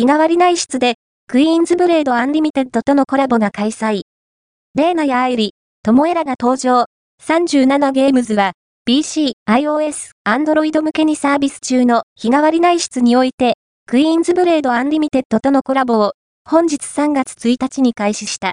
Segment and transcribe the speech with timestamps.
[0.00, 0.94] 日替わり内室で、
[1.26, 4.04] クイーンズブレード Unlimited とのコラボが開催。
[4.74, 6.86] レーナやアイリ、トモエラが登場。
[7.22, 8.52] 37ゲームズは、
[8.86, 16.14] PC、iOS、Android 向けにサービス中の日替わり内室において、クイーンズブレード Unlimited とのコラボを、
[16.48, 18.48] 本日3月1日に開始した。